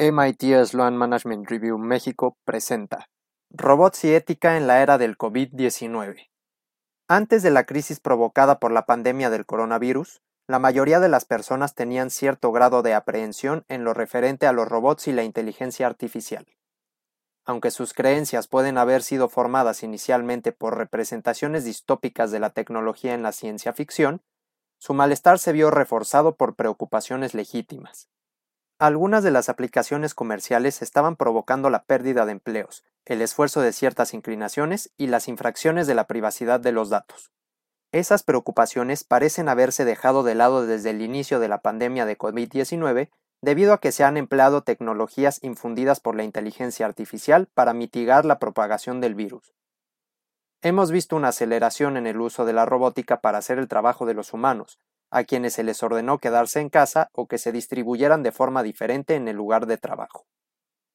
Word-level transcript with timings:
MIT 0.00 0.64
Sloan 0.64 0.96
Management 0.96 1.50
Review 1.50 1.76
México 1.76 2.38
presenta 2.44 3.08
Robots 3.50 4.04
y 4.04 4.14
ética 4.14 4.56
en 4.56 4.68
la 4.68 4.80
era 4.80 4.96
del 4.96 5.18
COVID-19. 5.18 6.28
Antes 7.08 7.42
de 7.42 7.50
la 7.50 7.64
crisis 7.64 7.98
provocada 7.98 8.60
por 8.60 8.70
la 8.70 8.86
pandemia 8.86 9.28
del 9.28 9.44
coronavirus, 9.44 10.22
la 10.46 10.60
mayoría 10.60 11.00
de 11.00 11.08
las 11.08 11.24
personas 11.24 11.74
tenían 11.74 12.10
cierto 12.10 12.52
grado 12.52 12.82
de 12.82 12.94
aprehensión 12.94 13.64
en 13.66 13.82
lo 13.82 13.92
referente 13.92 14.46
a 14.46 14.52
los 14.52 14.68
robots 14.68 15.08
y 15.08 15.12
la 15.12 15.24
inteligencia 15.24 15.88
artificial. 15.88 16.46
Aunque 17.44 17.72
sus 17.72 17.92
creencias 17.92 18.46
pueden 18.46 18.78
haber 18.78 19.02
sido 19.02 19.28
formadas 19.28 19.82
inicialmente 19.82 20.52
por 20.52 20.78
representaciones 20.78 21.64
distópicas 21.64 22.30
de 22.30 22.38
la 22.38 22.50
tecnología 22.50 23.14
en 23.14 23.24
la 23.24 23.32
ciencia 23.32 23.72
ficción, 23.72 24.22
su 24.78 24.94
malestar 24.94 25.40
se 25.40 25.50
vio 25.50 25.72
reforzado 25.72 26.36
por 26.36 26.54
preocupaciones 26.54 27.34
legítimas. 27.34 28.08
Algunas 28.80 29.24
de 29.24 29.32
las 29.32 29.48
aplicaciones 29.48 30.14
comerciales 30.14 30.82
estaban 30.82 31.16
provocando 31.16 31.68
la 31.68 31.82
pérdida 31.82 32.26
de 32.26 32.32
empleos, 32.32 32.84
el 33.06 33.22
esfuerzo 33.22 33.60
de 33.60 33.72
ciertas 33.72 34.14
inclinaciones 34.14 34.92
y 34.96 35.08
las 35.08 35.26
infracciones 35.26 35.88
de 35.88 35.96
la 35.96 36.06
privacidad 36.06 36.60
de 36.60 36.70
los 36.70 36.88
datos. 36.88 37.32
Esas 37.90 38.22
preocupaciones 38.22 39.02
parecen 39.02 39.48
haberse 39.48 39.84
dejado 39.84 40.22
de 40.22 40.36
lado 40.36 40.64
desde 40.64 40.90
el 40.90 41.02
inicio 41.02 41.40
de 41.40 41.48
la 41.48 41.60
pandemia 41.60 42.06
de 42.06 42.16
COVID-19 42.16 43.10
debido 43.42 43.72
a 43.72 43.80
que 43.80 43.90
se 43.90 44.04
han 44.04 44.16
empleado 44.16 44.62
tecnologías 44.62 45.42
infundidas 45.42 45.98
por 45.98 46.14
la 46.14 46.22
inteligencia 46.22 46.86
artificial 46.86 47.48
para 47.52 47.74
mitigar 47.74 48.24
la 48.24 48.38
propagación 48.38 49.00
del 49.00 49.16
virus. 49.16 49.54
Hemos 50.62 50.92
visto 50.92 51.16
una 51.16 51.28
aceleración 51.28 51.96
en 51.96 52.06
el 52.06 52.20
uso 52.20 52.44
de 52.44 52.52
la 52.52 52.64
robótica 52.64 53.20
para 53.20 53.38
hacer 53.38 53.58
el 53.58 53.66
trabajo 53.66 54.06
de 54.06 54.14
los 54.14 54.32
humanos, 54.32 54.78
a 55.10 55.24
quienes 55.24 55.54
se 55.54 55.62
les 55.62 55.82
ordenó 55.82 56.18
quedarse 56.18 56.60
en 56.60 56.68
casa 56.68 57.10
o 57.12 57.26
que 57.26 57.38
se 57.38 57.52
distribuyeran 57.52 58.22
de 58.22 58.32
forma 58.32 58.62
diferente 58.62 59.14
en 59.14 59.28
el 59.28 59.36
lugar 59.36 59.66
de 59.66 59.78
trabajo. 59.78 60.26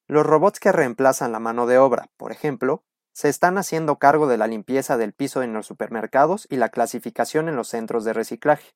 Los 0.08 0.26
robots 0.26 0.59
que 0.59 0.72
reemplazan 0.72 1.31
la 1.31 1.39
mano 1.39 1.66
de 1.66 1.77
obra, 1.77 2.09
por 2.17 2.31
ejemplo, 2.31 2.83
se 3.14 3.30
están 3.30 3.58
haciendo 3.58 3.97
cargo 3.97 4.28
de 4.28 4.38
la 4.38 4.47
limpieza 4.47 4.97
del 4.97 5.14
piso 5.14 5.44
en 5.44 5.53
los 5.53 5.67
supermercados 5.67 6.47
y 6.50 6.58
la 6.58 6.70
clasificación 6.70 7.47
en 7.47 7.55
los 7.55 7.70
centros 7.70 8.03
de 8.03 8.14
reciclaje. 8.14 8.73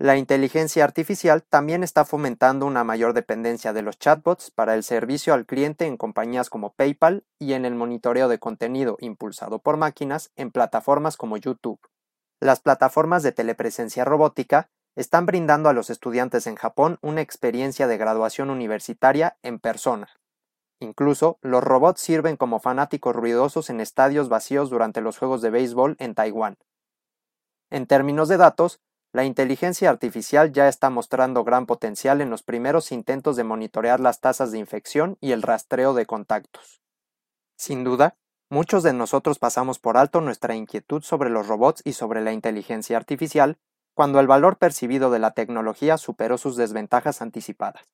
La 0.00 0.16
inteligencia 0.16 0.84
artificial 0.84 1.42
también 1.42 1.82
está 1.82 2.04
fomentando 2.04 2.66
una 2.66 2.84
mayor 2.84 3.14
dependencia 3.14 3.72
de 3.72 3.82
los 3.82 3.98
chatbots 3.98 4.52
para 4.52 4.74
el 4.74 4.84
servicio 4.84 5.34
al 5.34 5.44
cliente 5.44 5.86
en 5.86 5.96
compañías 5.96 6.50
como 6.50 6.72
PayPal 6.72 7.24
y 7.40 7.54
en 7.54 7.64
el 7.64 7.74
monitoreo 7.74 8.28
de 8.28 8.38
contenido 8.38 8.96
impulsado 9.00 9.58
por 9.58 9.76
máquinas 9.76 10.30
en 10.36 10.52
plataformas 10.52 11.16
como 11.16 11.36
YouTube. 11.36 11.80
Las 12.40 12.60
plataformas 12.60 13.22
de 13.22 13.32
telepresencia 13.32 14.04
robótica 14.04 14.70
están 14.94 15.26
brindando 15.26 15.68
a 15.68 15.72
los 15.72 15.90
estudiantes 15.90 16.46
en 16.46 16.56
Japón 16.56 16.98
una 17.02 17.20
experiencia 17.20 17.86
de 17.86 17.98
graduación 17.98 18.50
universitaria 18.50 19.36
en 19.42 19.58
persona. 19.58 20.08
Incluso, 20.80 21.38
los 21.42 21.62
robots 21.62 22.00
sirven 22.00 22.36
como 22.36 22.60
fanáticos 22.60 23.14
ruidosos 23.14 23.70
en 23.70 23.80
estadios 23.80 24.28
vacíos 24.28 24.70
durante 24.70 25.00
los 25.00 25.18
Juegos 25.18 25.42
de 25.42 25.50
Béisbol 25.50 25.96
en 25.98 26.14
Taiwán. 26.14 26.58
En 27.70 27.86
términos 27.86 28.28
de 28.28 28.36
datos, 28.36 28.80
la 29.12 29.24
inteligencia 29.24 29.90
artificial 29.90 30.52
ya 30.52 30.68
está 30.68 30.90
mostrando 30.90 31.42
gran 31.42 31.66
potencial 31.66 32.20
en 32.20 32.30
los 32.30 32.42
primeros 32.42 32.92
intentos 32.92 33.36
de 33.36 33.44
monitorear 33.44 33.98
las 33.98 34.20
tasas 34.20 34.52
de 34.52 34.58
infección 34.58 35.16
y 35.20 35.32
el 35.32 35.42
rastreo 35.42 35.94
de 35.94 36.06
contactos. 36.06 36.82
Sin 37.56 37.82
duda, 37.82 38.16
Muchos 38.50 38.82
de 38.82 38.94
nosotros 38.94 39.38
pasamos 39.38 39.78
por 39.78 39.98
alto 39.98 40.22
nuestra 40.22 40.54
inquietud 40.54 41.02
sobre 41.02 41.28
los 41.28 41.48
robots 41.48 41.82
y 41.84 41.92
sobre 41.92 42.22
la 42.22 42.32
inteligencia 42.32 42.96
artificial 42.96 43.58
cuando 43.92 44.20
el 44.20 44.26
valor 44.26 44.56
percibido 44.56 45.10
de 45.10 45.18
la 45.18 45.32
tecnología 45.32 45.98
superó 45.98 46.38
sus 46.38 46.56
desventajas 46.56 47.20
anticipadas. 47.20 47.92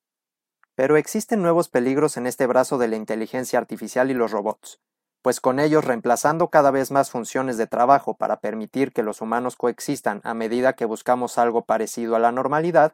Pero 0.73 0.95
existen 0.95 1.41
nuevos 1.41 1.67
peligros 1.67 2.15
en 2.15 2.25
este 2.25 2.47
brazo 2.47 2.77
de 2.77 2.87
la 2.87 2.95
inteligencia 2.95 3.59
artificial 3.59 4.09
y 4.11 4.13
los 4.13 4.31
robots, 4.31 4.79
pues 5.21 5.41
con 5.41 5.59
ellos 5.59 5.83
reemplazando 5.83 6.49
cada 6.49 6.71
vez 6.71 6.89
más 6.89 7.11
funciones 7.11 7.57
de 7.57 7.67
trabajo 7.67 8.15
para 8.15 8.39
permitir 8.39 8.93
que 8.93 9.03
los 9.03 9.19
humanos 9.19 9.57
coexistan 9.57 10.21
a 10.23 10.33
medida 10.33 10.73
que 10.73 10.85
buscamos 10.85 11.37
algo 11.37 11.65
parecido 11.65 12.15
a 12.15 12.19
la 12.19 12.31
normalidad, 12.31 12.93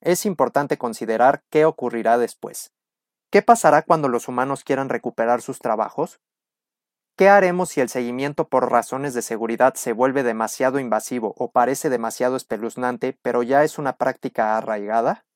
es 0.00 0.24
importante 0.24 0.78
considerar 0.78 1.42
qué 1.50 1.66
ocurrirá 1.66 2.16
después. 2.16 2.72
¿Qué 3.30 3.42
pasará 3.42 3.82
cuando 3.82 4.08
los 4.08 4.28
humanos 4.28 4.64
quieran 4.64 4.88
recuperar 4.88 5.42
sus 5.42 5.58
trabajos? 5.58 6.20
¿Qué 7.16 7.28
haremos 7.28 7.68
si 7.68 7.82
el 7.82 7.90
seguimiento 7.90 8.48
por 8.48 8.70
razones 8.70 9.12
de 9.12 9.20
seguridad 9.20 9.74
se 9.74 9.92
vuelve 9.92 10.22
demasiado 10.22 10.78
invasivo 10.78 11.34
o 11.36 11.50
parece 11.50 11.90
demasiado 11.90 12.36
espeluznante, 12.36 13.18
pero 13.20 13.42
ya 13.42 13.64
es 13.64 13.78
una 13.78 13.98
práctica 13.98 14.56
arraigada? 14.56 15.26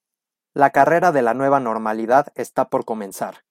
La 0.54 0.70
carrera 0.70 1.12
de 1.12 1.20
la 1.20 1.34
nueva 1.34 1.60
normalidad 1.60 2.28
está 2.34 2.70
por 2.70 2.86
comenzar. 2.86 3.44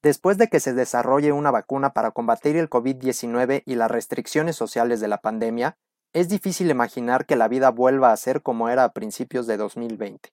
Después 0.00 0.38
de 0.38 0.46
que 0.46 0.60
se 0.60 0.74
desarrolle 0.74 1.32
una 1.32 1.50
vacuna 1.50 1.92
para 1.92 2.12
combatir 2.12 2.56
el 2.56 2.70
COVID-19 2.70 3.64
y 3.66 3.74
las 3.74 3.90
restricciones 3.90 4.54
sociales 4.54 5.00
de 5.00 5.08
la 5.08 5.18
pandemia, 5.18 5.76
es 6.12 6.28
difícil 6.28 6.70
imaginar 6.70 7.26
que 7.26 7.34
la 7.34 7.48
vida 7.48 7.70
vuelva 7.70 8.12
a 8.12 8.16
ser 8.16 8.42
como 8.42 8.68
era 8.68 8.84
a 8.84 8.92
principios 8.92 9.48
de 9.48 9.56
2020. 9.56 10.30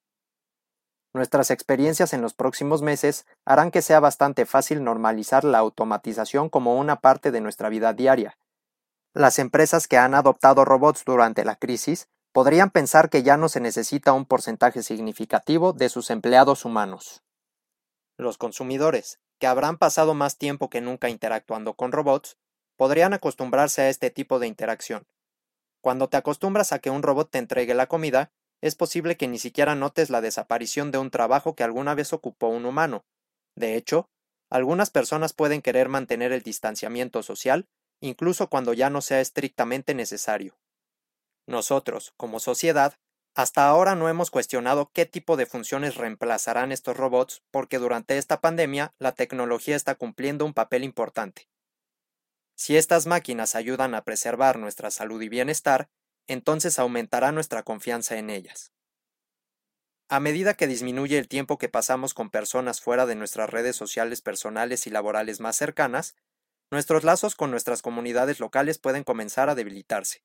Nuestras 1.16 1.50
experiencias 1.50 2.12
en 2.12 2.20
los 2.20 2.34
próximos 2.34 2.82
meses 2.82 3.24
harán 3.46 3.70
que 3.70 3.80
sea 3.80 4.00
bastante 4.00 4.44
fácil 4.44 4.84
normalizar 4.84 5.44
la 5.44 5.56
automatización 5.56 6.50
como 6.50 6.76
una 6.76 7.00
parte 7.00 7.30
de 7.30 7.40
nuestra 7.40 7.70
vida 7.70 7.94
diaria. 7.94 8.36
Las 9.14 9.38
empresas 9.38 9.88
que 9.88 9.96
han 9.96 10.14
adoptado 10.14 10.66
robots 10.66 11.04
durante 11.06 11.42
la 11.46 11.56
crisis 11.56 12.10
podrían 12.32 12.68
pensar 12.68 13.08
que 13.08 13.22
ya 13.22 13.38
no 13.38 13.48
se 13.48 13.60
necesita 13.60 14.12
un 14.12 14.26
porcentaje 14.26 14.82
significativo 14.82 15.72
de 15.72 15.88
sus 15.88 16.10
empleados 16.10 16.66
humanos. 16.66 17.22
Los 18.18 18.36
consumidores, 18.36 19.18
que 19.38 19.46
habrán 19.46 19.78
pasado 19.78 20.12
más 20.12 20.36
tiempo 20.36 20.68
que 20.68 20.82
nunca 20.82 21.08
interactuando 21.08 21.72
con 21.72 21.92
robots, 21.92 22.36
podrían 22.76 23.14
acostumbrarse 23.14 23.80
a 23.80 23.88
este 23.88 24.10
tipo 24.10 24.38
de 24.38 24.48
interacción. 24.48 25.06
Cuando 25.80 26.10
te 26.10 26.18
acostumbras 26.18 26.72
a 26.72 26.78
que 26.78 26.90
un 26.90 27.02
robot 27.02 27.30
te 27.30 27.38
entregue 27.38 27.72
la 27.72 27.86
comida, 27.86 28.32
es 28.66 28.74
posible 28.74 29.16
que 29.16 29.28
ni 29.28 29.38
siquiera 29.38 29.74
notes 29.74 30.10
la 30.10 30.20
desaparición 30.20 30.90
de 30.90 30.98
un 30.98 31.10
trabajo 31.10 31.54
que 31.54 31.64
alguna 31.64 31.94
vez 31.94 32.12
ocupó 32.12 32.48
un 32.48 32.66
humano. 32.66 33.04
De 33.56 33.76
hecho, 33.76 34.08
algunas 34.50 34.90
personas 34.90 35.32
pueden 35.32 35.62
querer 35.62 35.88
mantener 35.88 36.32
el 36.32 36.42
distanciamiento 36.42 37.22
social, 37.22 37.66
incluso 38.00 38.48
cuando 38.48 38.72
ya 38.72 38.90
no 38.90 39.00
sea 39.00 39.20
estrictamente 39.20 39.94
necesario. 39.94 40.58
Nosotros, 41.46 42.12
como 42.16 42.40
sociedad, 42.40 42.94
hasta 43.34 43.68
ahora 43.68 43.94
no 43.94 44.08
hemos 44.08 44.30
cuestionado 44.30 44.90
qué 44.92 45.04
tipo 45.04 45.36
de 45.36 45.46
funciones 45.46 45.96
reemplazarán 45.96 46.72
estos 46.72 46.96
robots 46.96 47.42
porque 47.50 47.78
durante 47.78 48.16
esta 48.16 48.40
pandemia 48.40 48.94
la 48.98 49.12
tecnología 49.12 49.76
está 49.76 49.94
cumpliendo 49.94 50.44
un 50.44 50.54
papel 50.54 50.84
importante. 50.84 51.48
Si 52.56 52.78
estas 52.78 53.06
máquinas 53.06 53.54
ayudan 53.54 53.94
a 53.94 54.02
preservar 54.04 54.58
nuestra 54.58 54.90
salud 54.90 55.20
y 55.20 55.28
bienestar, 55.28 55.90
entonces 56.26 56.78
aumentará 56.78 57.32
nuestra 57.32 57.62
confianza 57.62 58.16
en 58.18 58.30
ellas. 58.30 58.72
A 60.08 60.20
medida 60.20 60.54
que 60.54 60.68
disminuye 60.68 61.18
el 61.18 61.26
tiempo 61.26 61.58
que 61.58 61.68
pasamos 61.68 62.14
con 62.14 62.30
personas 62.30 62.80
fuera 62.80 63.06
de 63.06 63.16
nuestras 63.16 63.50
redes 63.50 63.74
sociales 63.74 64.22
personales 64.22 64.86
y 64.86 64.90
laborales 64.90 65.40
más 65.40 65.56
cercanas, 65.56 66.14
nuestros 66.70 67.02
lazos 67.02 67.34
con 67.34 67.50
nuestras 67.50 67.82
comunidades 67.82 68.38
locales 68.38 68.78
pueden 68.78 69.04
comenzar 69.04 69.48
a 69.48 69.54
debilitarse. 69.54 70.22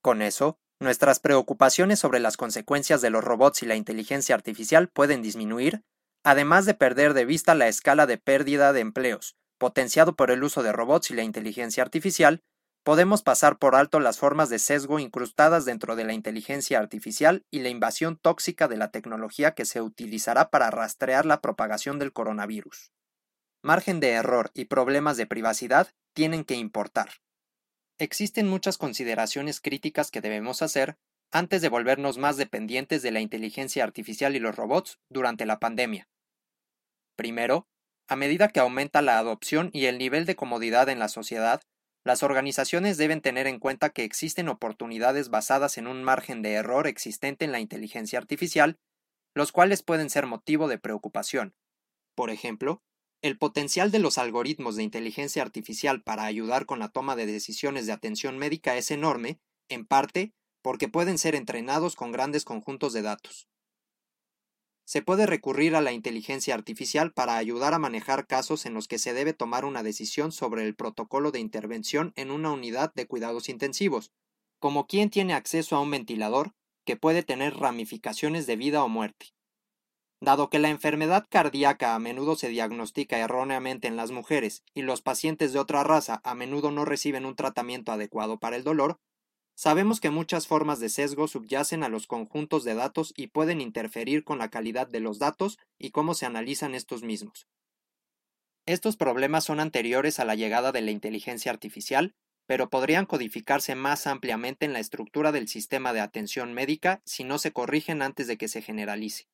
Con 0.00 0.22
eso, 0.22 0.58
nuestras 0.80 1.20
preocupaciones 1.20 2.00
sobre 2.00 2.18
las 2.18 2.36
consecuencias 2.36 3.00
de 3.00 3.10
los 3.10 3.22
robots 3.22 3.62
y 3.62 3.66
la 3.66 3.76
inteligencia 3.76 4.34
artificial 4.34 4.88
pueden 4.88 5.22
disminuir, 5.22 5.84
además 6.24 6.66
de 6.66 6.74
perder 6.74 7.14
de 7.14 7.24
vista 7.24 7.54
la 7.54 7.68
escala 7.68 8.06
de 8.06 8.18
pérdida 8.18 8.72
de 8.72 8.80
empleos, 8.80 9.36
potenciado 9.58 10.16
por 10.16 10.32
el 10.32 10.42
uso 10.42 10.64
de 10.64 10.72
robots 10.72 11.12
y 11.12 11.14
la 11.14 11.22
inteligencia 11.22 11.84
artificial, 11.84 12.42
Podemos 12.84 13.22
pasar 13.22 13.58
por 13.58 13.76
alto 13.76 14.00
las 14.00 14.18
formas 14.18 14.48
de 14.48 14.58
sesgo 14.58 14.98
incrustadas 14.98 15.64
dentro 15.64 15.94
de 15.94 16.04
la 16.04 16.14
inteligencia 16.14 16.80
artificial 16.80 17.46
y 17.48 17.60
la 17.60 17.68
invasión 17.68 18.16
tóxica 18.16 18.66
de 18.66 18.76
la 18.76 18.90
tecnología 18.90 19.54
que 19.54 19.64
se 19.64 19.80
utilizará 19.80 20.50
para 20.50 20.70
rastrear 20.70 21.24
la 21.24 21.40
propagación 21.40 22.00
del 22.00 22.12
coronavirus. 22.12 22.90
Margen 23.62 24.00
de 24.00 24.10
error 24.10 24.50
y 24.54 24.64
problemas 24.64 25.16
de 25.16 25.28
privacidad 25.28 25.92
tienen 26.12 26.42
que 26.42 26.56
importar. 26.56 27.10
Existen 27.98 28.48
muchas 28.48 28.78
consideraciones 28.78 29.60
críticas 29.60 30.10
que 30.10 30.20
debemos 30.20 30.60
hacer 30.60 30.96
antes 31.30 31.62
de 31.62 31.68
volvernos 31.68 32.18
más 32.18 32.36
dependientes 32.36 33.02
de 33.02 33.12
la 33.12 33.20
inteligencia 33.20 33.84
artificial 33.84 34.34
y 34.34 34.40
los 34.40 34.56
robots 34.56 34.98
durante 35.08 35.46
la 35.46 35.60
pandemia. 35.60 36.08
Primero, 37.14 37.68
a 38.08 38.16
medida 38.16 38.48
que 38.48 38.58
aumenta 38.58 39.02
la 39.02 39.18
adopción 39.18 39.70
y 39.72 39.86
el 39.86 39.98
nivel 39.98 40.26
de 40.26 40.34
comodidad 40.34 40.88
en 40.88 40.98
la 40.98 41.08
sociedad, 41.08 41.62
las 42.04 42.22
organizaciones 42.22 42.96
deben 42.96 43.20
tener 43.20 43.46
en 43.46 43.58
cuenta 43.58 43.90
que 43.90 44.04
existen 44.04 44.48
oportunidades 44.48 45.28
basadas 45.28 45.78
en 45.78 45.86
un 45.86 46.02
margen 46.02 46.42
de 46.42 46.52
error 46.52 46.86
existente 46.86 47.44
en 47.44 47.52
la 47.52 47.60
inteligencia 47.60 48.18
artificial, 48.18 48.78
los 49.34 49.52
cuales 49.52 49.82
pueden 49.82 50.10
ser 50.10 50.26
motivo 50.26 50.68
de 50.68 50.78
preocupación. 50.78 51.54
Por 52.14 52.30
ejemplo, 52.30 52.82
el 53.22 53.38
potencial 53.38 53.92
de 53.92 54.00
los 54.00 54.18
algoritmos 54.18 54.74
de 54.74 54.82
inteligencia 54.82 55.42
artificial 55.42 56.02
para 56.02 56.24
ayudar 56.24 56.66
con 56.66 56.80
la 56.80 56.88
toma 56.88 57.14
de 57.14 57.26
decisiones 57.26 57.86
de 57.86 57.92
atención 57.92 58.36
médica 58.36 58.76
es 58.76 58.90
enorme, 58.90 59.38
en 59.68 59.86
parte 59.86 60.32
porque 60.60 60.88
pueden 60.88 61.18
ser 61.18 61.34
entrenados 61.34 61.96
con 61.96 62.12
grandes 62.12 62.44
conjuntos 62.44 62.92
de 62.92 63.02
datos. 63.02 63.48
Se 64.92 65.00
puede 65.00 65.24
recurrir 65.24 65.74
a 65.74 65.80
la 65.80 65.92
inteligencia 65.92 66.52
artificial 66.52 67.14
para 67.14 67.38
ayudar 67.38 67.72
a 67.72 67.78
manejar 67.78 68.26
casos 68.26 68.66
en 68.66 68.74
los 68.74 68.88
que 68.88 68.98
se 68.98 69.14
debe 69.14 69.32
tomar 69.32 69.64
una 69.64 69.82
decisión 69.82 70.32
sobre 70.32 70.66
el 70.66 70.74
protocolo 70.74 71.30
de 71.30 71.40
intervención 71.40 72.12
en 72.14 72.30
una 72.30 72.52
unidad 72.52 72.92
de 72.92 73.06
cuidados 73.06 73.48
intensivos, 73.48 74.12
como 74.58 74.86
quién 74.86 75.08
tiene 75.08 75.32
acceso 75.32 75.76
a 75.76 75.80
un 75.80 75.90
ventilador, 75.90 76.52
que 76.84 76.98
puede 76.98 77.22
tener 77.22 77.56
ramificaciones 77.56 78.46
de 78.46 78.56
vida 78.56 78.84
o 78.84 78.88
muerte. 78.90 79.28
Dado 80.20 80.50
que 80.50 80.58
la 80.58 80.68
enfermedad 80.68 81.24
cardíaca 81.26 81.94
a 81.94 81.98
menudo 81.98 82.36
se 82.36 82.50
diagnostica 82.50 83.16
erróneamente 83.16 83.88
en 83.88 83.96
las 83.96 84.10
mujeres 84.10 84.62
y 84.74 84.82
los 84.82 85.00
pacientes 85.00 85.54
de 85.54 85.58
otra 85.58 85.84
raza 85.84 86.20
a 86.22 86.34
menudo 86.34 86.70
no 86.70 86.84
reciben 86.84 87.24
un 87.24 87.34
tratamiento 87.34 87.92
adecuado 87.92 88.38
para 88.38 88.56
el 88.56 88.62
dolor, 88.62 89.00
Sabemos 89.62 90.00
que 90.00 90.10
muchas 90.10 90.48
formas 90.48 90.80
de 90.80 90.88
sesgo 90.88 91.28
subyacen 91.28 91.84
a 91.84 91.88
los 91.88 92.08
conjuntos 92.08 92.64
de 92.64 92.74
datos 92.74 93.14
y 93.16 93.28
pueden 93.28 93.60
interferir 93.60 94.24
con 94.24 94.38
la 94.38 94.50
calidad 94.50 94.88
de 94.88 94.98
los 94.98 95.20
datos 95.20 95.56
y 95.78 95.92
cómo 95.92 96.14
se 96.14 96.26
analizan 96.26 96.74
estos 96.74 97.04
mismos. 97.04 97.46
Estos 98.66 98.96
problemas 98.96 99.44
son 99.44 99.60
anteriores 99.60 100.18
a 100.18 100.24
la 100.24 100.34
llegada 100.34 100.72
de 100.72 100.80
la 100.80 100.90
inteligencia 100.90 101.52
artificial, 101.52 102.16
pero 102.48 102.70
podrían 102.70 103.06
codificarse 103.06 103.76
más 103.76 104.08
ampliamente 104.08 104.66
en 104.66 104.72
la 104.72 104.80
estructura 104.80 105.30
del 105.30 105.46
sistema 105.46 105.92
de 105.92 106.00
atención 106.00 106.52
médica 106.52 107.00
si 107.04 107.22
no 107.22 107.38
se 107.38 107.52
corrigen 107.52 108.02
antes 108.02 108.26
de 108.26 108.36
que 108.36 108.48
se 108.48 108.62
generalice. 108.62 109.28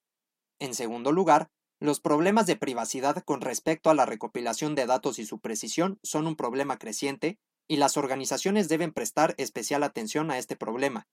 En 0.58 0.75
segundo 0.75 1.10
lugar, 1.10 1.48
los 1.80 2.00
problemas 2.00 2.44
de 2.44 2.56
privacidad 2.56 3.25
con 3.25 3.40
respecto 3.40 3.88
a 3.88 3.94
la 3.94 4.04
recopilación 4.04 4.75
de 4.75 4.84
datos 4.84 5.19
y 5.19 5.25
su 5.25 5.40
precisión 5.40 5.98
son 6.02 6.26
un 6.26 6.36
problema 6.36 6.76
creciente 6.76 7.38
y 7.68 7.76
las 7.76 7.96
organizaciones 7.96 8.68
deben 8.68 8.92
prestar 8.92 9.34
especial 9.38 9.82
atención 9.82 10.30
a 10.30 10.38
este 10.38 10.56
problema. 10.56 11.06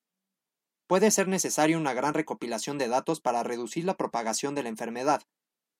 Puede 0.87 1.11
ser 1.11 1.27
necesaria 1.27 1.77
una 1.77 1.93
gran 1.93 2.13
recopilación 2.13 2.77
de 2.77 2.87
datos 2.87 3.19
para 3.19 3.43
reducir 3.43 3.85
la 3.85 3.97
propagación 3.97 4.55
de 4.55 4.63
la 4.63 4.69
enfermedad. 4.69 5.23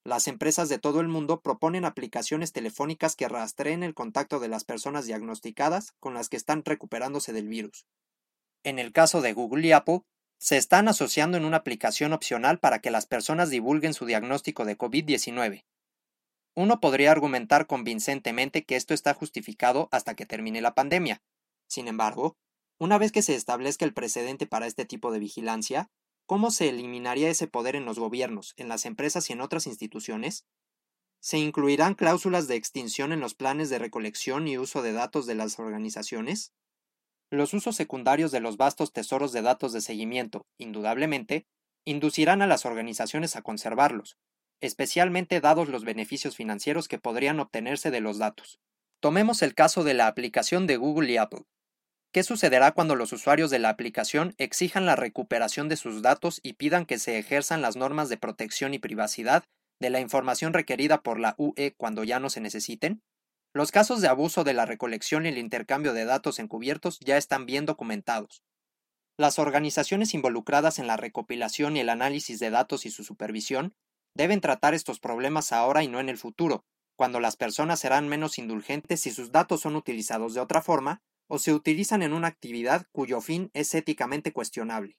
Las 0.03 0.27
empresas 0.27 0.69
de 0.69 0.77
todo 0.77 0.99
el 0.99 1.07
mundo 1.07 1.41
proponen 1.41 1.85
aplicaciones 1.85 2.51
telefónicas 2.51 3.15
que 3.15 3.27
rastreen 3.27 3.81
el 3.81 3.95
contacto 3.95 4.39
de 4.39 4.49
las 4.49 4.63
personas 4.63 5.05
diagnosticadas 5.05 5.93
con 5.99 6.13
las 6.13 6.29
que 6.29 6.37
están 6.37 6.63
recuperándose 6.63 7.33
del 7.33 7.47
virus. 7.47 7.87
En 8.63 8.77
el 8.77 8.91
caso 8.91 9.21
de 9.21 9.33
Google 9.33 9.65
y 9.65 9.71
Apple, 9.71 10.01
se 10.37 10.57
están 10.57 10.87
asociando 10.87 11.37
en 11.37 11.45
una 11.45 11.57
aplicación 11.57 12.13
opcional 12.13 12.59
para 12.59 12.79
que 12.79 12.91
las 12.91 13.05
personas 13.05 13.49
divulguen 13.49 13.93
su 13.93 14.05
diagnóstico 14.05 14.65
de 14.65 14.77
COVID-19. 14.77 15.63
Uno 16.55 16.79
podría 16.79 17.11
argumentar 17.11 17.67
convincentemente 17.67 18.63
que 18.63 18.77
esto 18.77 18.93
está 18.93 19.13
justificado 19.13 19.89
hasta 19.91 20.15
que 20.15 20.25
termine 20.25 20.61
la 20.61 20.73
pandemia. 20.73 21.21
Sin 21.67 21.89
embargo, 21.89 22.37
una 22.79 22.97
vez 22.97 23.11
que 23.11 23.21
se 23.21 23.35
establezca 23.35 23.83
el 23.83 23.93
precedente 23.93 24.47
para 24.47 24.65
este 24.65 24.85
tipo 24.85 25.11
de 25.11 25.19
vigilancia, 25.19 25.89
¿cómo 26.25 26.51
se 26.51 26.69
eliminaría 26.69 27.29
ese 27.29 27.47
poder 27.47 27.75
en 27.75 27.83
los 27.83 27.99
gobiernos, 27.99 28.53
en 28.55 28.69
las 28.69 28.85
empresas 28.85 29.29
y 29.29 29.33
en 29.33 29.41
otras 29.41 29.67
instituciones? 29.67 30.45
¿Se 31.19 31.37
incluirán 31.37 31.93
cláusulas 31.93 32.47
de 32.47 32.55
extinción 32.55 33.11
en 33.11 33.19
los 33.19 33.35
planes 33.35 33.69
de 33.69 33.79
recolección 33.79 34.47
y 34.47 34.57
uso 34.57 34.81
de 34.81 34.93
datos 34.93 35.25
de 35.25 35.35
las 35.35 35.59
organizaciones? 35.59 36.53
Los 37.29 37.53
usos 37.53 37.75
secundarios 37.75 38.31
de 38.31 38.39
los 38.39 38.55
vastos 38.55 38.93
tesoros 38.93 39.33
de 39.33 39.41
datos 39.41 39.73
de 39.73 39.81
seguimiento, 39.81 40.47
indudablemente, 40.57 41.47
inducirán 41.83 42.41
a 42.41 42.47
las 42.47 42.65
organizaciones 42.65 43.35
a 43.35 43.41
conservarlos, 43.41 44.17
especialmente 44.61 45.41
dados 45.41 45.69
los 45.69 45.83
beneficios 45.83 46.35
financieros 46.35 46.87
que 46.87 46.99
podrían 46.99 47.39
obtenerse 47.39 47.91
de 47.91 48.01
los 48.01 48.17
datos. 48.17 48.59
Tomemos 48.99 49.41
el 49.41 49.53
caso 49.53 49.83
de 49.83 49.93
la 49.93 50.07
aplicación 50.07 50.67
de 50.67 50.77
Google 50.77 51.11
y 51.11 51.17
Apple. 51.17 51.45
¿Qué 52.11 52.23
sucederá 52.23 52.71
cuando 52.71 52.95
los 52.95 53.11
usuarios 53.11 53.51
de 53.51 53.59
la 53.59 53.69
aplicación 53.69 54.35
exijan 54.37 54.85
la 54.85 54.95
recuperación 54.95 55.67
de 55.67 55.75
sus 55.75 56.01
datos 56.01 56.39
y 56.43 56.53
pidan 56.53 56.85
que 56.85 56.97
se 56.97 57.19
ejerzan 57.19 57.61
las 57.61 57.75
normas 57.75 58.07
de 58.07 58.17
protección 58.17 58.73
y 58.73 58.79
privacidad 58.79 59.43
de 59.81 59.89
la 59.89 59.99
información 59.99 60.53
requerida 60.53 61.01
por 61.01 61.19
la 61.19 61.35
UE 61.37 61.73
cuando 61.75 62.03
ya 62.03 62.19
no 62.19 62.29
se 62.29 62.39
necesiten? 62.39 63.01
Los 63.53 63.71
casos 63.71 64.01
de 64.01 64.07
abuso 64.07 64.43
de 64.43 64.53
la 64.53 64.65
recolección 64.65 65.25
y 65.25 65.29
el 65.29 65.37
intercambio 65.37 65.93
de 65.93 66.05
datos 66.05 66.39
encubiertos 66.39 66.99
ya 67.01 67.17
están 67.17 67.45
bien 67.45 67.65
documentados. 67.65 68.43
Las 69.17 69.39
organizaciones 69.39 70.13
involucradas 70.13 70.79
en 70.79 70.87
la 70.87 70.97
recopilación 70.97 71.77
y 71.77 71.81
el 71.81 71.89
análisis 71.89 72.39
de 72.39 72.49
datos 72.49 72.85
y 72.85 72.91
su 72.91 73.03
supervisión 73.03 73.73
Deben 74.15 74.41
tratar 74.41 74.73
estos 74.73 74.99
problemas 74.99 75.51
ahora 75.51 75.83
y 75.83 75.87
no 75.87 75.99
en 75.99 76.09
el 76.09 76.17
futuro, 76.17 76.63
cuando 76.95 77.19
las 77.19 77.35
personas 77.35 77.79
serán 77.79 78.07
menos 78.07 78.37
indulgentes 78.37 79.01
si 79.01 79.11
sus 79.11 79.31
datos 79.31 79.61
son 79.61 79.75
utilizados 79.75 80.33
de 80.33 80.39
otra 80.39 80.61
forma 80.61 81.01
o 81.27 81.37
se 81.39 81.53
utilizan 81.53 82.01
en 82.01 82.13
una 82.13 82.27
actividad 82.27 82.85
cuyo 82.91 83.19
fin 83.19 83.49
es 83.53 83.73
éticamente 83.75 84.31
cuestionable. 84.31 84.97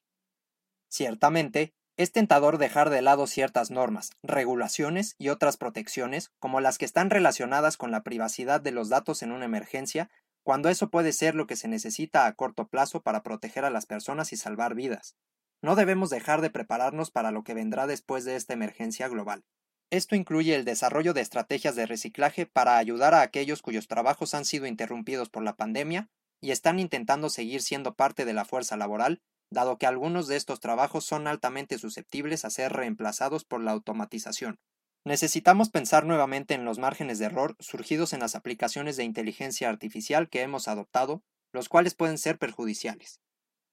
Ciertamente, 0.89 1.73
es 1.97 2.11
tentador 2.11 2.59
dejar 2.59 2.91
de 2.91 3.01
lado 3.01 3.25
ciertas 3.25 3.71
normas, 3.71 4.11
regulaciones 4.21 5.15
y 5.17 5.29
otras 5.29 5.57
protecciones, 5.57 6.29
como 6.37 6.61
las 6.61 6.77
que 6.77 6.85
están 6.85 7.09
relacionadas 7.09 7.75
con 7.75 7.89
la 7.89 8.03
privacidad 8.03 8.61
de 8.61 8.71
los 8.71 8.89
datos 8.89 9.23
en 9.23 9.31
una 9.31 9.45
emergencia, 9.45 10.11
cuando 10.43 10.69
eso 10.69 10.89
puede 10.89 11.11
ser 11.11 11.33
lo 11.33 11.47
que 11.47 11.55
se 11.55 11.67
necesita 11.67 12.27
a 12.27 12.33
corto 12.33 12.67
plazo 12.67 13.01
para 13.01 13.23
proteger 13.23 13.65
a 13.65 13.71
las 13.71 13.87
personas 13.87 14.31
y 14.31 14.37
salvar 14.37 14.75
vidas. 14.75 15.15
No 15.61 15.75
debemos 15.75 16.09
dejar 16.09 16.41
de 16.41 16.49
prepararnos 16.49 17.11
para 17.11 17.31
lo 17.31 17.43
que 17.43 17.53
vendrá 17.53 17.87
después 17.87 18.25
de 18.25 18.35
esta 18.35 18.53
emergencia 18.53 19.07
global. 19.07 19.43
Esto 19.89 20.15
incluye 20.15 20.53
el 20.53 20.65
desarrollo 20.65 21.13
de 21.13 21.21
estrategias 21.21 21.75
de 21.75 21.85
reciclaje 21.85 22.45
para 22.45 22.77
ayudar 22.77 23.13
a 23.13 23.21
aquellos 23.21 23.61
cuyos 23.61 23.87
trabajos 23.87 24.33
han 24.33 24.43
sido 24.43 24.67
interrumpidos 24.67 25.29
por 25.29 25.43
la 25.43 25.55
pandemia 25.55 26.09
y 26.41 26.51
están 26.51 26.79
intentando 26.79 27.29
seguir 27.29 27.61
siendo 27.61 27.95
parte 27.95 28.25
de 28.25 28.33
la 28.33 28.45
fuerza 28.45 28.77
laboral, 28.77 29.21
dado 29.49 29.77
que 29.77 29.85
algunos 29.85 30.27
de 30.27 30.35
estos 30.35 30.59
trabajos 30.59 31.05
son 31.05 31.25
altamente 31.25 31.77
susceptibles 31.77 32.43
a 32.43 32.49
ser 32.49 32.73
reemplazados 32.73 33.45
por 33.45 33.61
la 33.63 33.71
automatización. 33.71 34.59
Necesitamos 35.05 35.69
pensar 35.69 36.05
nuevamente 36.05 36.53
en 36.53 36.65
los 36.65 36.79
márgenes 36.79 37.17
de 37.17 37.25
error 37.25 37.55
surgidos 37.59 38.11
en 38.11 38.19
las 38.19 38.35
aplicaciones 38.35 38.97
de 38.97 39.05
inteligencia 39.05 39.69
artificial 39.69 40.27
que 40.27 40.41
hemos 40.41 40.67
adoptado, 40.67 41.23
los 41.53 41.69
cuales 41.69 41.95
pueden 41.95 42.17
ser 42.17 42.37
perjudiciales. 42.37 43.21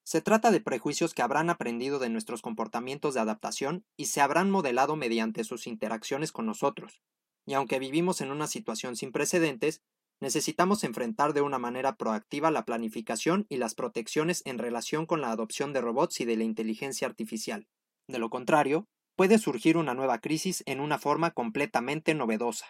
Se 0.05 0.21
trata 0.21 0.51
de 0.51 0.61
prejuicios 0.61 1.15
que 1.15 1.23
habrán 1.23 1.49
aprendido 1.49 1.99
de 1.99 2.11
nuestros 2.11 2.43
comportamientos 2.43 3.15
de 3.15 3.21
adaptación 3.21 3.87
y 3.97 4.07
se 4.07 4.21
habrán 4.21 4.51
modelado 4.51 4.97
mediante 4.97 5.45
sus 5.45 5.67
interacciones 5.67 6.31
con 6.31 6.45
nosotros. 6.45 7.01
Y 7.47 7.55
aunque 7.55 7.79
vivimos 7.79 8.21
en 8.21 8.31
una 8.31 8.47
situación 8.47 8.97
sin 8.97 9.13
precedentes, 9.13 9.81
necesitamos 10.21 10.85
enfrentar 10.85 11.33
de 11.33 11.41
una 11.41 11.59
manera 11.59 11.97
proactiva 11.97 12.51
la 12.51 12.67
planificación 12.67 13.47
y 13.49 13.57
las 13.57 13.75
protecciones 13.75 14.43
en 14.45 14.59
relación 14.59 15.07
con 15.07 15.23
la 15.23 15.31
adopción 15.31 15.73
de 15.73 15.81
robots 15.81 16.21
y 16.21 16.27
de 16.27 16.37
la 16.37 16.45
inteligencia 16.45 17.09
artificial. 17.09 17.67
De 18.07 18.19
lo 18.19 18.29
contrario, 18.29 18.87
puede 19.17 19.39
surgir 19.39 19.79
una 19.79 19.95
nueva 19.95 20.19
crisis 20.19 20.63
en 20.67 20.81
una 20.81 20.99
forma 20.99 21.31
completamente 21.31 22.15
novedosa. 22.15 22.67